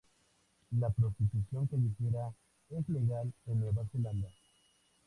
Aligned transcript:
La 0.79 0.89
prostitución 0.89 1.67
callejera 1.67 2.33
es 2.71 2.89
legal 2.89 3.31
en 3.45 3.59
Nueva 3.59 3.85
Zelanda. 3.91 4.29